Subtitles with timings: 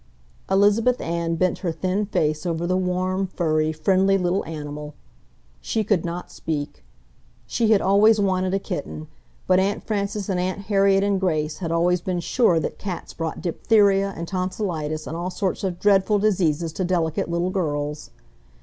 [0.49, 4.95] Elizabeth Ann bent her thin face over the warm, furry, friendly little animal.
[5.59, 6.83] She could not speak.
[7.45, 9.07] She had always wanted a kitten,
[9.45, 13.43] but Aunt Frances and Aunt Harriet and Grace had always been sure that cats brought
[13.43, 18.09] diphtheria and tonsilitis and all sorts of dreadful diseases to delicate little girls.